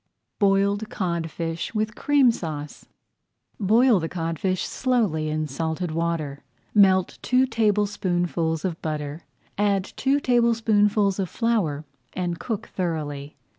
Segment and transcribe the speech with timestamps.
[0.39, 2.87] BOILED CODFISH WITH CREAM SAUCE
[3.59, 6.43] Boil the codfish slowly in salted water.
[6.73, 9.25] Melt two tablespoonfuls of butter,
[9.59, 13.37] add two tablespoonfuls of flour, and cook thoroughly.